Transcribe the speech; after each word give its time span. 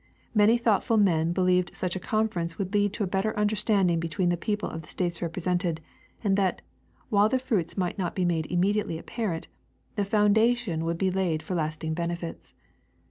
Many 0.33 0.57
thoughtful 0.57 0.97
men 0.97 1.31
believed 1.31 1.75
such 1.75 1.95
a 1.95 1.99
conference 1.99 2.57
would 2.57 2.73
lead 2.73 2.91
to 2.93 3.03
a 3.03 3.05
better 3.05 3.37
understanding 3.37 3.99
between 3.99 4.29
the 4.29 4.35
people 4.35 4.67
of 4.67 4.81
the 4.81 4.87
states 4.89 5.21
represented, 5.21 5.79
and 6.23 6.35
that, 6.37 6.63
while 7.09 7.29
the 7.29 7.37
fruits 7.37 7.77
might 7.77 7.99
not 7.99 8.15
be 8.15 8.25
made 8.25 8.47
immediately 8.47 8.97
apparent, 8.97 9.47
the 9.95 10.03
foundation 10.03 10.85
would 10.85 10.97
be 10.97 11.11
laid 11.11 11.43
for 11.43 11.53
lasting 11.53 11.93
benefits. 11.93 12.55